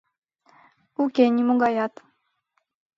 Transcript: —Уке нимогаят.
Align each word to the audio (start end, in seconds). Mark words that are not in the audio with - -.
—Уке 1.03 1.25
нимогаят. 1.35 1.93